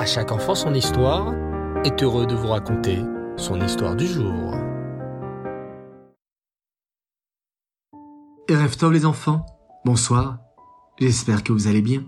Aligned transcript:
À 0.00 0.06
chaque 0.06 0.32
enfant 0.32 0.54
son 0.54 0.72
histoire 0.72 1.34
est 1.84 2.02
heureux 2.02 2.26
de 2.26 2.34
vous 2.34 2.46
raconter 2.46 3.00
son 3.36 3.60
histoire 3.60 3.94
du 3.94 4.06
jour. 4.06 4.54
Erev 8.48 8.78
Tov 8.78 8.94
les 8.94 9.04
enfants, 9.04 9.44
bonsoir, 9.84 10.38
j'espère 10.98 11.44
que 11.44 11.52
vous 11.52 11.66
allez 11.66 11.82
bien. 11.82 12.02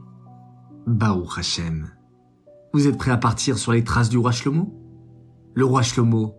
Baruch 0.86 1.36
Hashem. 1.36 1.90
Vous 2.72 2.88
êtes 2.88 2.96
prêts 2.96 3.10
à 3.10 3.18
partir 3.18 3.58
sur 3.58 3.72
les 3.72 3.84
traces 3.84 4.08
du 4.08 4.16
roi 4.16 4.32
Shlomo? 4.32 4.72
Le 5.52 5.66
roi 5.66 5.82
Shlomo, 5.82 6.34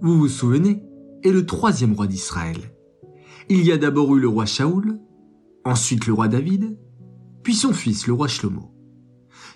vous 0.00 0.18
vous 0.18 0.26
souvenez, 0.26 0.82
est 1.22 1.30
le 1.30 1.46
troisième 1.46 1.94
roi 1.94 2.08
d'Israël. 2.08 2.74
Il 3.48 3.64
y 3.64 3.70
a 3.70 3.78
d'abord 3.78 4.16
eu 4.16 4.18
le 4.18 4.28
roi 4.28 4.46
Shaoul, 4.46 4.98
ensuite 5.64 6.08
le 6.08 6.14
roi 6.14 6.26
David, 6.26 6.76
puis 7.44 7.54
son 7.54 7.72
fils 7.72 8.08
le 8.08 8.14
roi 8.14 8.26
Shlomo. 8.26 8.74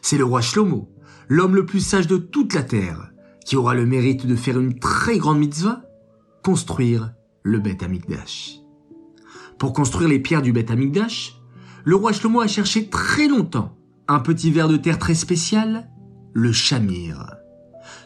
C'est 0.02 0.18
le 0.18 0.24
roi 0.24 0.40
Shlomo, 0.40 0.92
l'homme 1.28 1.56
le 1.56 1.66
plus 1.66 1.80
sage 1.80 2.06
de 2.06 2.16
toute 2.16 2.54
la 2.54 2.62
terre, 2.62 3.12
qui 3.44 3.56
aura 3.56 3.74
le 3.74 3.86
mérite 3.86 4.26
de 4.26 4.36
faire 4.36 4.58
une 4.58 4.78
très 4.78 5.18
grande 5.18 5.38
mitzvah, 5.38 5.82
construire 6.42 7.12
le 7.42 7.58
Beth 7.58 7.82
Amikdash. 7.82 8.60
Pour 9.58 9.72
construire 9.72 10.08
les 10.08 10.18
pierres 10.18 10.42
du 10.42 10.52
Beth 10.52 10.70
Amikdash, 10.70 11.40
le 11.84 11.96
roi 11.96 12.12
Shlomo 12.12 12.40
a 12.40 12.46
cherché 12.46 12.88
très 12.88 13.28
longtemps 13.28 13.76
un 14.08 14.20
petit 14.20 14.50
ver 14.50 14.68
de 14.68 14.76
terre 14.76 14.98
très 14.98 15.14
spécial, 15.14 15.88
le 16.32 16.52
chamir. 16.52 17.36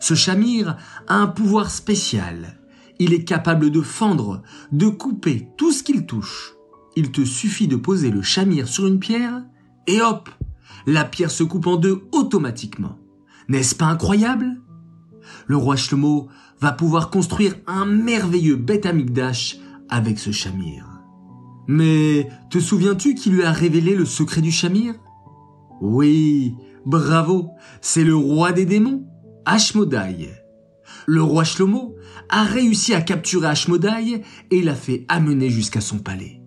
Ce 0.01 0.15
chamir 0.15 0.77
a 1.07 1.17
un 1.17 1.27
pouvoir 1.27 1.71
spécial. 1.71 2.61
Il 2.99 3.13
est 3.13 3.25
capable 3.25 3.71
de 3.71 3.81
fendre, 3.83 4.43
de 4.73 4.89
couper 4.89 5.49
tout 5.57 5.73
ce 5.73 5.83
qu'il 5.83 6.07
touche. 6.07 6.55
Il 6.97 7.11
te 7.11 7.25
suffit 7.25 7.69
de 7.69 7.77
poser 7.77 8.11
le 8.11 8.23
chamir 8.23 8.69
sur 8.69 8.87
une 8.87 8.99
pierre 8.99 9.43
et 9.87 10.01
hop, 10.01 10.31
la 10.87 11.05
pierre 11.05 11.31
se 11.31 11.43
coupe 11.43 11.67
en 11.67 11.77
deux 11.77 12.03
automatiquement. 12.13 12.99
N'est-ce 13.49 13.75
pas 13.75 13.87
incroyable? 13.87 14.61
Le 15.47 15.57
roi 15.57 15.77
Shlomo 15.77 16.29
va 16.61 16.73
pouvoir 16.73 17.11
construire 17.11 17.55
un 17.67 17.85
merveilleux 17.85 18.57
Beth 18.57 18.87
Amikdash 18.87 19.59
avec 19.89 20.19
ce 20.19 20.33
chamir. 20.33 20.87
Mais 21.69 22.29
te 22.51 22.59
souviens-tu 22.59 23.15
qui 23.15 23.31
lui 23.31 23.43
a 23.43 23.53
révélé 23.53 23.95
le 23.95 24.05
secret 24.05 24.41
du 24.41 24.53
chamir 24.53 24.95
Oui, 25.81 26.55
bravo, 26.85 27.51
c'est 27.81 28.05
le 28.05 28.17
roi 28.17 28.53
des 28.53 28.67
démons, 28.67 29.07
Ashmodai. 29.45 30.31
Le 31.07 31.23
roi 31.23 31.45
Shlomo 31.45 31.95
a 32.29 32.45
réussi 32.45 32.95
à 32.95 33.01
capturer 33.01 33.49
Ashmodai 33.49 34.23
et 34.51 34.63
l'a 34.63 34.75
fait 34.75 35.05
amener 35.09 35.51
jusqu'à 35.51 35.81
son 35.81 35.99
palais. 35.99 36.43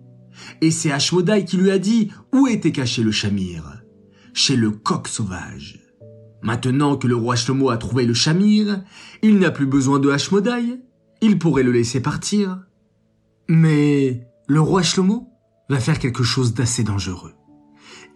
Et 0.60 0.70
c'est 0.70 0.92
Ashmodai 0.92 1.44
qui 1.44 1.56
lui 1.56 1.70
a 1.70 1.78
dit 1.78 2.10
où 2.32 2.46
était 2.46 2.72
caché 2.72 3.02
le 3.02 3.12
chamir. 3.12 3.82
Chez 4.32 4.56
le 4.56 4.70
coq 4.70 5.08
sauvage. 5.08 5.79
Maintenant 6.42 6.96
que 6.96 7.06
le 7.06 7.16
roi 7.16 7.36
Shlomo 7.36 7.70
a 7.70 7.76
trouvé 7.76 8.06
le 8.06 8.14
chamir, 8.14 8.82
il 9.22 9.38
n'a 9.38 9.50
plus 9.50 9.66
besoin 9.66 9.98
de 9.98 10.10
Ashmodai. 10.10 10.80
Il 11.20 11.38
pourrait 11.38 11.62
le 11.62 11.72
laisser 11.72 12.00
partir. 12.00 12.62
Mais 13.48 14.26
le 14.46 14.60
roi 14.60 14.82
Shlomo 14.82 15.28
va 15.68 15.80
faire 15.80 15.98
quelque 15.98 16.22
chose 16.22 16.54
d'assez 16.54 16.82
dangereux. 16.82 17.34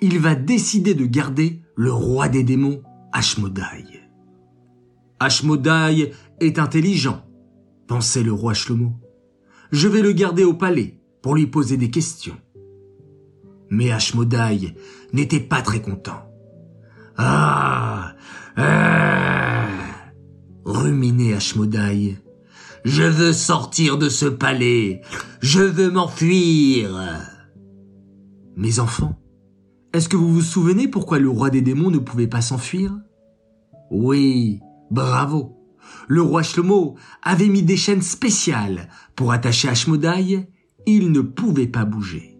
Il 0.00 0.19
va 0.19 0.34
décider 0.34 0.95
de 0.95 1.05
garder 1.05 1.62
le 1.77 1.92
roi 1.92 2.28
des 2.28 2.42
démons, 2.42 2.83
Ashmodai. 3.12 4.00
Ashmodai 5.20 6.12
est 6.41 6.58
intelligent, 6.58 7.25
pensait 7.86 8.22
le 8.22 8.33
roi 8.33 8.55
Shlomo. 8.55 8.95
Je 9.70 9.89
vais 9.89 10.02
le 10.02 10.12
garder 10.12 10.45
au 10.45 10.55
palais 10.55 11.00
pour 11.22 11.34
lui 11.34 11.47
poser 11.47 11.77
des 11.77 11.91
questions. 11.91 12.36
Mais 13.70 13.91
Ashmodai 13.91 14.75
n'était 15.12 15.41
pas 15.41 15.62
très 15.62 15.80
content. 15.80 16.34
Ah, 17.17 18.15
ah 18.57 19.67
ruminait 20.65 21.34
Ashmodai. 21.34 22.17
Je 22.84 23.03
veux 23.03 23.33
sortir 23.33 23.97
de 23.98 24.09
ce 24.09 24.27
palais. 24.27 25.01
Je 25.41 25.61
veux 25.61 25.91
m'enfuir. 25.91 26.91
Mes 28.57 28.79
enfants, 28.79 29.19
est-ce 29.92 30.08
que 30.08 30.17
vous 30.17 30.33
vous 30.33 30.42
souvenez 30.42 30.89
pourquoi 30.89 31.19
le 31.19 31.29
roi 31.29 31.51
des 31.51 31.63
démons 31.63 31.91
ne 31.91 31.98
pouvait 31.98 32.27
pas 32.27 32.42
s'enfuir? 32.42 32.92
Oui, 33.91 34.61
bravo. 34.91 35.57
Le 36.08 36.20
roi 36.20 36.42
Shlomo 36.42 36.96
avait 37.23 37.48
mis 37.48 37.63
des 37.63 37.77
chaînes 37.77 38.02
spéciales 38.02 38.89
pour 39.17 39.33
attacher 39.33 39.69
Ashmodai. 39.69 40.48
Il 40.86 41.13
ne 41.13 41.20
pouvait 41.20 41.67
pas 41.67 41.85
bouger. 41.85 42.39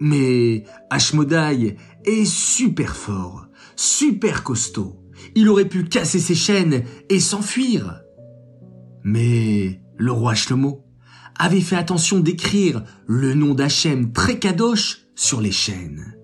Mais 0.00 0.64
Ashmodai 0.90 1.76
est 2.04 2.24
super 2.24 2.94
fort, 2.94 3.46
super 3.76 4.42
costaud. 4.42 5.00
Il 5.34 5.48
aurait 5.48 5.68
pu 5.68 5.84
casser 5.84 6.18
ses 6.18 6.34
chaînes 6.34 6.84
et 7.08 7.20
s'enfuir. 7.20 8.00
Mais 9.02 9.80
le 9.96 10.12
roi 10.12 10.34
Shlomo 10.34 10.84
avait 11.38 11.60
fait 11.60 11.76
attention 11.76 12.20
d'écrire 12.20 12.82
le 13.06 13.34
nom 13.34 13.54
d'Hachem 13.54 14.12
très 14.12 14.38
kadosh 14.38 15.06
sur 15.14 15.40
les 15.40 15.52
chaînes. 15.52 16.16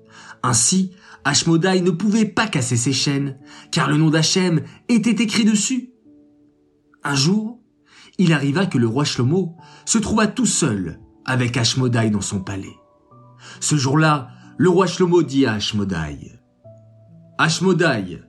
Ainsi, 0.42 0.92
Ashmodai 1.24 1.82
ne 1.82 1.90
pouvait 1.90 2.24
pas 2.24 2.46
casser 2.46 2.76
ses 2.76 2.92
chaînes, 2.92 3.38
car 3.70 3.90
le 3.90 3.96
nom 3.96 4.10
d'Hachem 4.10 4.62
était 4.88 5.22
écrit 5.22 5.44
dessus. 5.44 5.90
Un 7.04 7.14
jour, 7.14 7.60
il 8.18 8.32
arriva 8.32 8.66
que 8.66 8.78
le 8.78 8.86
roi 8.86 9.04
Shlomo 9.04 9.56
se 9.84 9.98
trouva 9.98 10.26
tout 10.26 10.46
seul 10.46 11.00
avec 11.24 11.56
Ashmodai 11.56 12.10
dans 12.10 12.20
son 12.20 12.40
palais. 12.40 12.76
Ce 13.60 13.76
jour-là, 13.76 14.28
le 14.58 14.68
roi 14.68 14.86
Shlomo 14.86 15.22
dit 15.22 15.46
à 15.46 15.54
Ashmodai, 15.54 16.39
Ashmodai, 17.42 18.20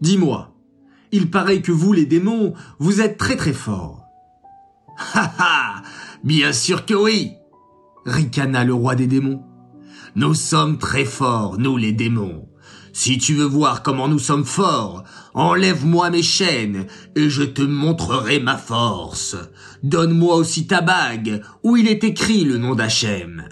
dis-moi, 0.00 0.52
il 1.12 1.30
paraît 1.30 1.62
que 1.62 1.70
vous, 1.70 1.92
les 1.92 2.06
démons, 2.06 2.54
vous 2.80 3.00
êtes 3.00 3.16
très 3.16 3.36
très 3.36 3.52
forts. 3.52 4.04
Ha 5.14 5.32
ha 5.38 5.82
Bien 6.24 6.52
sûr 6.52 6.84
que 6.84 6.94
oui 6.94 7.34
ricana 8.04 8.64
le 8.64 8.74
roi 8.74 8.96
des 8.96 9.06
démons. 9.06 9.44
Nous 10.16 10.34
sommes 10.34 10.76
très 10.76 11.04
forts, 11.04 11.56
nous 11.60 11.76
les 11.76 11.92
démons. 11.92 12.48
Si 12.92 13.18
tu 13.18 13.34
veux 13.34 13.44
voir 13.44 13.84
comment 13.84 14.08
nous 14.08 14.18
sommes 14.18 14.44
forts, 14.44 15.04
enlève-moi 15.34 16.10
mes 16.10 16.24
chaînes 16.24 16.88
et 17.14 17.30
je 17.30 17.44
te 17.44 17.62
montrerai 17.62 18.40
ma 18.40 18.56
force. 18.56 19.36
Donne-moi 19.84 20.34
aussi 20.34 20.66
ta 20.66 20.80
bague 20.80 21.42
où 21.62 21.76
il 21.76 21.86
est 21.86 22.02
écrit 22.02 22.42
le 22.42 22.58
nom 22.58 22.74
d'Hachem. 22.74 23.48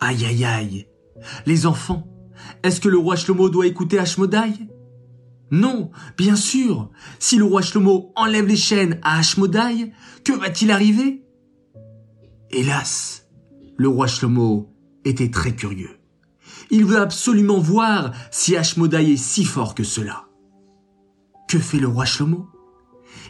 Aïe 0.00 0.24
aïe 0.24 0.44
aïe. 0.46 0.88
Les 1.44 1.66
enfants, 1.66 2.06
est-ce 2.62 2.80
que 2.80 2.88
le 2.88 2.98
roi 2.98 3.16
Shlomo 3.16 3.48
doit 3.48 3.66
écouter 3.66 3.98
Hashmodai? 3.98 4.52
Non, 5.50 5.90
bien 6.16 6.36
sûr. 6.36 6.90
Si 7.18 7.36
le 7.36 7.44
roi 7.44 7.62
Shlomo 7.62 8.12
enlève 8.16 8.46
les 8.46 8.56
chaînes 8.56 8.98
à 9.02 9.18
Hashmodai, 9.18 9.92
que 10.24 10.32
va-t-il 10.32 10.70
arriver? 10.70 11.24
Hélas, 12.50 13.26
le 13.76 13.88
roi 13.88 14.06
Shlomo 14.06 14.74
était 15.04 15.30
très 15.30 15.54
curieux. 15.54 15.98
Il 16.70 16.84
veut 16.84 17.00
absolument 17.00 17.58
voir 17.58 18.12
si 18.30 18.56
Hashmodai 18.56 19.12
est 19.12 19.16
si 19.16 19.44
fort 19.44 19.74
que 19.74 19.84
cela. 19.84 20.26
Que 21.48 21.58
fait 21.58 21.78
le 21.78 21.88
roi 21.88 22.04
Shlomo? 22.04 22.48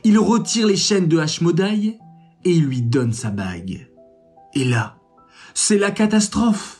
Il 0.05 0.19
retire 0.19 0.67
les 0.67 0.77
chaînes 0.77 1.09
de 1.09 1.19
Hashmodai 1.19 1.99
et 2.45 2.51
il 2.51 2.65
lui 2.65 2.83
donne 2.83 3.13
sa 3.13 3.31
bague. 3.31 3.89
Et 4.55 4.65
là, 4.65 4.99
c'est 5.55 5.79
la 5.79 5.91
catastrophe. 5.91 6.78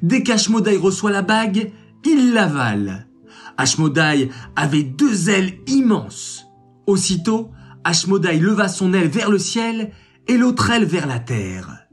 Dès 0.00 0.22
qu'Ashmodai 0.22 0.76
reçoit 0.76 1.10
la 1.10 1.22
bague, 1.22 1.72
il 2.04 2.32
l'avale. 2.32 3.08
Ashmodai 3.56 4.30
avait 4.56 4.82
deux 4.82 5.28
ailes 5.28 5.58
immenses. 5.66 6.46
Aussitôt, 6.86 7.50
Ashmodai 7.84 8.38
leva 8.38 8.68
son 8.68 8.94
aile 8.94 9.08
vers 9.08 9.30
le 9.30 9.38
ciel 9.38 9.92
et 10.28 10.36
l'autre 10.36 10.70
aile 10.70 10.84
vers 10.84 11.06
la 11.06 11.18
terre. 11.18 11.86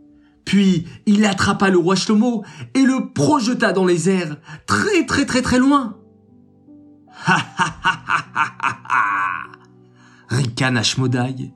Puis 0.46 0.88
il 1.06 1.26
attrapa 1.26 1.70
le 1.70 1.78
roi 1.78 1.96
Shlomo 1.96 2.44
et 2.74 2.82
le 2.82 3.14
projeta 3.14 3.72
dans 3.72 3.86
les 3.86 4.10
airs, 4.10 4.38
très 4.66 5.06
très 5.06 5.26
très 5.26 5.42
très 5.42 5.60
loin. 5.60 5.98
Ha 7.28 7.38
ha 7.58 7.76
ha 7.84 8.04
ha 8.08 8.30
ricane 10.30 10.78
Ashmodai. 10.78 11.54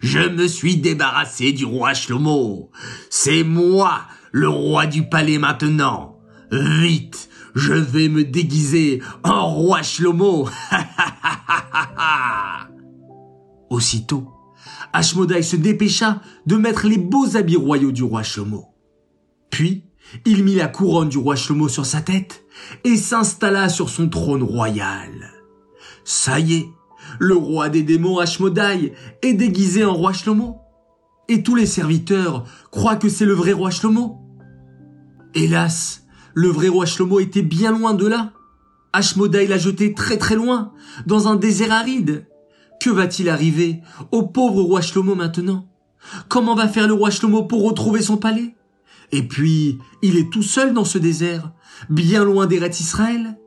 Je 0.00 0.18
me 0.18 0.46
suis 0.46 0.76
débarrassé 0.76 1.52
du 1.52 1.64
roi 1.64 1.94
Shlomo. 1.94 2.70
C'est 3.10 3.44
moi, 3.44 4.02
le 4.34 4.48
roi 4.48 4.86
du 4.86 5.08
palais 5.08 5.38
maintenant. 5.38 6.18
Vite, 6.50 7.28
je 7.54 7.72
vais 7.72 8.08
me 8.08 8.24
déguiser 8.24 9.00
en 9.22 9.48
roi 9.48 9.82
Shlomo. 9.82 10.48
Aussitôt, 13.70 14.28
Ashmodai 14.92 15.42
se 15.42 15.54
dépêcha 15.54 16.20
de 16.46 16.56
mettre 16.56 16.88
les 16.88 16.98
beaux 16.98 17.36
habits 17.36 17.54
royaux 17.54 17.92
du 17.92 18.02
roi 18.02 18.24
Shlomo. 18.24 18.74
Puis, 19.50 19.84
il 20.26 20.42
mit 20.42 20.56
la 20.56 20.66
couronne 20.66 21.10
du 21.10 21.18
roi 21.18 21.36
Shlomo 21.36 21.68
sur 21.68 21.86
sa 21.86 22.00
tête 22.00 22.44
et 22.82 22.96
s'installa 22.96 23.68
sur 23.68 23.88
son 23.88 24.08
trône 24.08 24.42
royal. 24.42 25.30
Ça 26.04 26.40
y 26.40 26.54
est, 26.54 26.68
le 27.20 27.36
roi 27.36 27.68
des 27.68 27.84
démons 27.84 28.18
Ashmodai 28.18 28.94
est 29.22 29.34
déguisé 29.34 29.84
en 29.84 29.94
roi 29.94 30.12
Shlomo. 30.12 30.58
Et 31.28 31.44
tous 31.44 31.54
les 31.54 31.66
serviteurs 31.66 32.44
croient 32.72 32.96
que 32.96 33.08
c'est 33.08 33.24
le 33.24 33.32
vrai 33.32 33.52
roi 33.52 33.70
Shlomo. 33.70 34.23
Hélas, 35.34 36.06
le 36.34 36.48
vrai 36.48 36.68
roi 36.68 36.86
Shlomo 36.86 37.18
était 37.18 37.42
bien 37.42 37.72
loin 37.72 37.94
de 37.94 38.06
là. 38.06 38.32
Ashmodai 38.92 39.48
l'a 39.48 39.58
jeté 39.58 39.92
très 39.92 40.16
très 40.16 40.36
loin, 40.36 40.72
dans 41.06 41.26
un 41.26 41.34
désert 41.34 41.72
aride. 41.72 42.28
Que 42.80 42.90
va-t-il 42.90 43.28
arriver 43.28 43.80
au 44.12 44.22
pauvre 44.22 44.62
roi 44.62 44.80
Shlomo 44.80 45.14
maintenant? 45.14 45.66
Comment 46.28 46.54
va 46.54 46.68
faire 46.68 46.86
le 46.86 46.94
roi 46.94 47.10
Shlomo 47.10 47.44
pour 47.44 47.64
retrouver 47.64 48.02
son 48.02 48.16
palais? 48.16 48.54
Et 49.10 49.26
puis, 49.26 49.78
il 50.02 50.16
est 50.16 50.30
tout 50.30 50.42
seul 50.42 50.72
dans 50.72 50.84
ce 50.84 50.98
désert, 50.98 51.52
bien 51.90 52.24
loin 52.24 52.46
des 52.46 52.58
rêtes 52.58 52.80
Israël. 52.80 53.38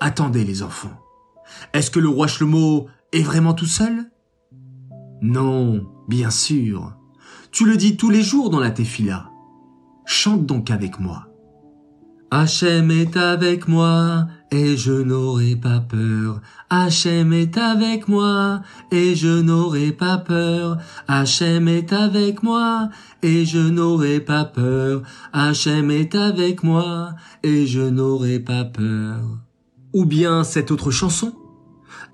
Attendez 0.00 0.44
les 0.44 0.62
enfants. 0.62 0.98
Est-ce 1.72 1.90
que 1.90 2.00
le 2.00 2.08
roi 2.08 2.26
Shlomo 2.26 2.86
est 3.12 3.22
vraiment 3.22 3.54
tout 3.54 3.66
seul? 3.66 4.10
Non, 5.22 5.86
bien 6.08 6.30
sûr. 6.30 6.94
Tu 7.52 7.64
le 7.64 7.76
dis 7.76 7.96
tous 7.96 8.10
les 8.10 8.22
jours 8.22 8.50
dans 8.50 8.60
la 8.60 8.70
tefila. 8.70 9.30
Chante 10.10 10.46
donc 10.46 10.70
avec 10.70 10.98
moi. 10.98 11.26
Hachem 12.30 12.90
est 12.90 13.14
avec 13.18 13.68
moi, 13.68 14.26
et 14.50 14.74
je 14.74 14.92
n'aurai 14.92 15.54
pas 15.54 15.80
peur. 15.80 16.40
Hachem 16.70 17.34
est 17.34 17.58
avec 17.58 18.08
moi, 18.08 18.62
et 18.90 19.14
je 19.14 19.42
n'aurai 19.42 19.92
pas 19.92 20.16
peur. 20.16 20.78
Hachem 21.08 21.68
est 21.68 21.92
avec 21.92 22.42
moi, 22.42 22.88
et 23.22 23.44
je 23.44 23.58
n'aurai 23.58 24.20
pas 24.20 24.46
peur. 24.46 25.02
Hachem 25.34 25.90
est 25.90 26.14
avec 26.14 26.62
moi, 26.62 27.10
et 27.42 27.66
je 27.66 27.82
n'aurai 27.82 28.38
pas 28.40 28.64
peur. 28.64 29.20
Ou 29.92 30.06
bien 30.06 30.42
cette 30.42 30.70
autre 30.70 30.90
chanson? 30.90 31.34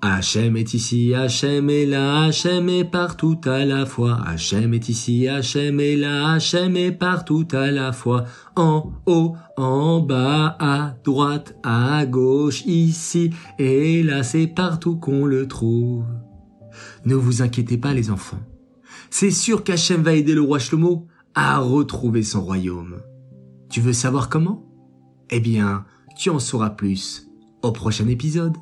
Hachem 0.07 0.55
est 0.55 0.75
ici, 0.75 1.15
Hachem 1.15 1.67
est 1.71 1.87
là, 1.87 2.25
Hachem 2.25 2.69
est 2.69 2.83
partout 2.83 3.41
à 3.45 3.65
la 3.65 3.87
fois. 3.87 4.19
Hachem 4.23 4.75
est 4.75 4.87
ici, 4.87 5.27
Hachem 5.27 5.79
est 5.79 5.95
là, 5.95 6.33
Hachem 6.33 6.77
est 6.77 6.91
partout 6.91 7.47
à 7.53 7.71
la 7.71 7.91
fois. 7.91 8.25
En 8.55 8.91
haut, 9.07 9.35
en 9.57 10.01
bas, 10.01 10.55
à 10.59 10.95
droite, 11.03 11.55
à 11.63 12.05
gauche, 12.05 12.63
ici 12.67 13.31
et 13.57 14.03
là, 14.03 14.21
c'est 14.21 14.45
partout 14.45 14.95
qu'on 14.95 15.25
le 15.25 15.47
trouve. 15.47 16.05
Ne 17.05 17.15
vous 17.15 17.41
inquiétez 17.41 17.79
pas 17.79 17.95
les 17.95 18.11
enfants. 18.11 18.41
C'est 19.09 19.31
sûr 19.31 19.63
qu'Hachem 19.63 20.03
va 20.03 20.13
aider 20.13 20.35
le 20.35 20.41
roi 20.41 20.59
Shlomo 20.59 21.07
à 21.33 21.57
retrouver 21.57 22.21
son 22.21 22.43
royaume. 22.43 23.01
Tu 23.71 23.81
veux 23.81 23.93
savoir 23.93 24.29
comment? 24.29 24.71
Eh 25.31 25.39
bien, 25.39 25.83
tu 26.15 26.29
en 26.29 26.37
sauras 26.37 26.69
plus 26.69 27.27
au 27.63 27.71
prochain 27.71 28.07
épisode. 28.07 28.55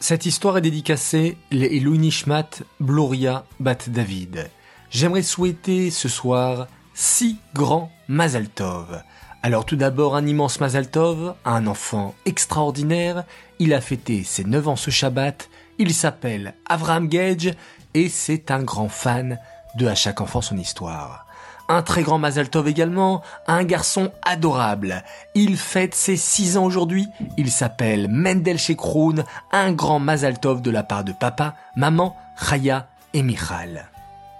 Cette 0.00 0.26
histoire 0.26 0.56
est 0.56 0.62
dédicacée 0.62 1.36
les 1.50 1.80
Nishmat 1.80 2.62
Bloria 2.78 3.44
Bat 3.58 3.88
David. 3.88 4.48
J'aimerais 4.90 5.22
souhaiter 5.22 5.90
ce 5.90 6.08
soir 6.08 6.68
six 6.94 7.36
grands 7.52 7.90
Mazal 8.06 8.48
Tov. 8.48 9.02
Alors 9.42 9.66
tout 9.66 9.74
d'abord 9.74 10.14
un 10.14 10.24
immense 10.24 10.60
Mazal 10.60 10.88
Tov, 10.88 11.34
un 11.44 11.66
enfant 11.66 12.14
extraordinaire. 12.26 13.24
Il 13.58 13.74
a 13.74 13.80
fêté 13.80 14.22
ses 14.22 14.44
9 14.44 14.68
ans 14.68 14.76
ce 14.76 14.92
Shabbat. 14.92 15.50
Il 15.78 15.92
s'appelle 15.92 16.54
Avraham 16.68 17.08
Gage 17.08 17.52
et 17.94 18.08
c'est 18.08 18.52
un 18.52 18.62
grand 18.62 18.88
fan 18.88 19.38
de 19.74 19.86
À 19.88 19.96
chaque 19.96 20.20
enfant 20.20 20.40
son 20.40 20.58
histoire 20.58 21.27
un 21.68 21.82
très 21.82 22.02
grand 22.02 22.18
Mazal 22.18 22.48
Tov 22.48 22.66
également, 22.68 23.22
un 23.46 23.64
garçon 23.64 24.10
adorable. 24.24 25.02
Il 25.34 25.56
fête 25.56 25.94
ses 25.94 26.16
6 26.16 26.56
ans 26.56 26.64
aujourd'hui, 26.64 27.08
il 27.36 27.50
s'appelle 27.50 28.08
Mendel 28.08 28.58
Shekroun, 28.58 29.24
un 29.52 29.72
grand 29.72 30.00
Mazal 30.00 30.38
Tov 30.38 30.62
de 30.62 30.70
la 30.70 30.82
part 30.82 31.04
de 31.04 31.12
papa, 31.12 31.54
maman, 31.76 32.16
Chaya 32.36 32.88
et 33.12 33.22
Michal. 33.22 33.88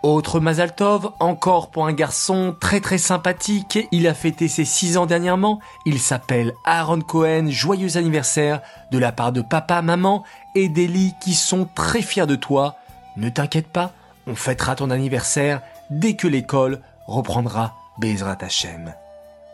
Autre 0.05 0.39
Mazal 0.39 0.75
Tov, 0.75 1.11
encore 1.19 1.71
pour 1.71 1.87
un 1.87 1.93
garçon 1.93 2.55
très 2.59 2.81
très 2.81 2.99
sympathique, 2.99 3.81
il 3.91 4.07
a 4.07 4.15
fêté 4.15 4.47
ses 4.47 4.65
6 4.65 4.97
ans 4.97 5.07
dernièrement, 5.07 5.61
il 5.87 5.99
s'appelle 5.99 6.53
Aaron 6.65 7.01
Cohen, 7.01 7.49
joyeux 7.51 7.97
anniversaire 7.97 8.63
de 8.93 8.99
la 8.99 9.11
part 9.13 9.33
de 9.33 9.43
papa, 9.43 9.83
maman 9.83 10.23
et 10.55 10.69
d'Eli 10.69 11.15
qui 11.21 11.35
sont 11.35 11.69
très 11.75 12.01
fiers 12.01 12.27
de 12.27 12.37
toi. 12.37 12.77
Ne 13.17 13.29
t'inquiète 13.29 13.67
pas, 13.67 13.93
on 14.29 14.37
fêtera 14.37 14.77
ton 14.77 14.91
anniversaire 14.91 15.63
dès 15.91 16.15
que 16.15 16.29
l'école 16.29 16.81
reprendra 17.09 17.75
Bezrat 17.99 18.39
Hashem. 18.43 18.95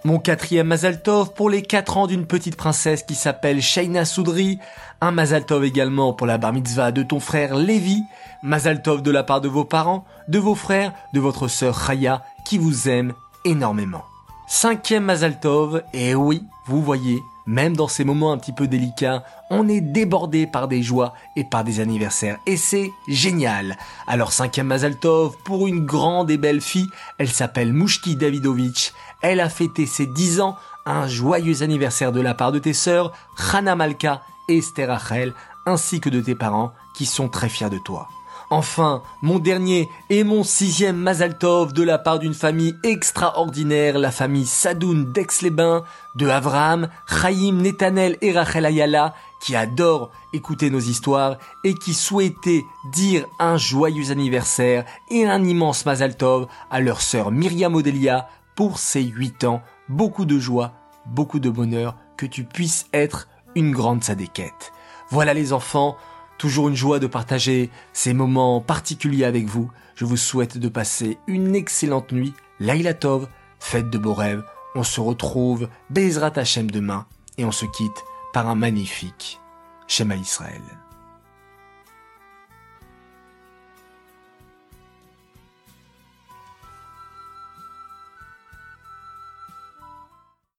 Mon 0.05 0.19
quatrième 0.19 0.67
Mazaltov 0.67 1.33
pour 1.33 1.49
les 1.49 1.62
quatre 1.62 1.97
ans 1.97 2.06
d'une 2.06 2.27
petite 2.27 2.56
princesse 2.56 3.05
qui 3.05 3.15
s'appelle 3.15 3.62
Shaina 3.62 4.05
Soudri. 4.05 4.59
Un 5.01 5.12
Mazaltov 5.12 5.65
également 5.65 6.12
pour 6.12 6.27
la 6.27 6.37
bar 6.37 6.53
mitzvah 6.53 6.93
de 6.93 7.03
ton 7.03 7.21
frère 7.21 7.55
Lévi. 7.55 8.03
Mazaltov 8.43 9.01
de 9.01 9.11
la 9.11 9.23
part 9.23 9.41
de 9.41 9.49
vos 9.49 9.65
parents, 9.65 10.05
de 10.29 10.39
vos 10.39 10.55
frères, 10.55 10.93
de 11.15 11.21
votre 11.21 11.49
sœur 11.49 11.75
Raya 11.75 12.23
qui 12.45 12.59
vous 12.59 12.91
aime 12.91 13.15
énormément. 13.47 14.05
Cinquième 14.47 15.05
Mazaltov, 15.05 15.83
et 15.95 16.15
oui, 16.15 16.45
vous 16.67 16.83
voyez, 16.83 17.23
même 17.46 17.76
dans 17.76 17.88
ces 17.88 18.05
moments 18.05 18.32
un 18.32 18.38
petit 18.38 18.52
peu 18.52 18.67
délicats, 18.67 19.25
on 19.50 19.69
est 19.69 19.81
débordé 19.81 20.46
par 20.46 20.69
des 20.69 20.82
joies 20.82 21.14
et 21.37 21.44
par 21.44 21.64
des 21.64 21.81
anniversaires. 21.81 22.38
Et 22.46 22.56
c'est 22.56 22.91
génial. 23.08 23.76
Alors 24.06 24.32
cinquième 24.32 24.69
Mazaltov, 24.69 25.37
pour 25.44 25.67
une 25.67 25.85
grande 25.85 26.31
et 26.31 26.37
belle 26.37 26.61
fille, 26.61 26.91
elle 27.19 27.31
s'appelle 27.31 27.73
Mouchki 27.73 28.17
Davidovitch. 28.17 28.93
Elle 29.23 29.41
a 29.41 29.49
fêté 29.49 29.87
ses 29.87 30.06
10 30.06 30.41
ans, 30.41 30.56
un 30.87 31.06
joyeux 31.06 31.62
anniversaire 31.62 32.12
de 32.12 32.20
la 32.20 32.35
part 32.35 32.52
de 32.52 32.58
tes 32.58 32.75
sœurs, 32.75 33.12
Hana 33.52 33.75
Malka 33.75 34.23
et 34.49 34.58
Esther 34.58 34.88
Rachel, 34.88 35.35
ainsi 35.67 36.00
que 36.00 36.11
de 36.11 36.20
tes 36.20 36.35
parents, 36.35 36.73
qui 36.94 37.06
sont 37.06 37.29
très 37.29 37.49
fiers 37.49 37.70
de 37.70 37.79
toi. 37.79 38.08
Enfin, 38.56 39.03
mon 39.21 39.41
dernier 39.41 39.89
et 40.11 40.23
mon 40.23 40.45
sixième 40.45 40.97
Mazaltov 40.97 41.73
de 41.73 41.83
la 41.83 41.99
part 41.99 42.21
d'une 42.21 42.35
famille 42.35 42.77
extraordinaire, 42.85 43.99
la 43.99 44.12
famille 44.12 44.47
Sadoun 44.47 45.11
d'Aix-les-Bains, 45.12 45.83
de 46.15 46.29
Avraham, 46.29 46.89
Chaim, 47.09 47.59
Netanel 47.61 48.17
et 48.21 48.31
Rachel 48.31 48.65
Ayala, 48.65 49.12
qui 49.43 49.56
adorent 49.56 50.12
écouter 50.33 50.71
nos 50.71 50.79
histoires 50.79 51.39
et 51.65 51.75
qui 51.75 51.95
souhaitaient 51.95 52.62
dire 52.93 53.27
un 53.41 53.56
joyeux 53.56 54.12
anniversaire 54.12 54.85
et 55.11 55.27
un 55.27 55.43
immense 55.43 55.85
Mazaltov 55.85 56.47
à 56.71 56.79
leur 56.79 57.01
sœur 57.01 57.33
Myriam 57.33 57.75
Odelia 57.75 58.29
pour 58.55 58.79
ses 58.79 59.03
huit 59.03 59.43
ans. 59.43 59.62
Beaucoup 59.89 60.27
de 60.27 60.39
joie, 60.39 60.75
beaucoup 61.06 61.41
de 61.41 61.51
bonheur, 61.51 61.97
que 62.17 62.25
tu 62.25 62.45
puisses 62.45 62.87
être 62.93 63.27
une 63.56 63.73
grande 63.73 64.05
sadéquette. 64.05 64.73
Voilà 65.11 65.35
les 65.35 65.53
enfants, 65.53 65.97
Toujours 66.39 66.69
une 66.69 66.77
joie 66.77 66.99
de 66.99 67.07
partager 67.07 67.71
ces 67.93 68.13
moments 68.13 68.61
particuliers 68.61 69.25
avec 69.25 69.47
vous. 69.47 69.71
Je 69.95 70.05
vous 70.05 70.17
souhaite 70.17 70.59
de 70.59 70.69
passer 70.69 71.19
une 71.27 71.55
excellente 71.55 72.13
nuit. 72.13 72.35
Laila 72.61 72.95
Tov, 72.95 73.29
faites 73.59 73.91
de 73.91 73.99
beaux 73.99 74.15
rêves. 74.15 74.45
On 74.75 74.83
se 74.83 75.01
retrouve 75.01 75.69
Bezrat 75.91 76.33
Hashem 76.37 76.71
demain 76.71 77.07
et 77.39 77.45
on 77.45 77.53
se 77.53 77.67
quitte 77.67 78.05
par 78.33 78.49
un 78.49 78.57
magnifique 78.57 79.41
Shema 79.87 80.17
Israël. 80.17 80.63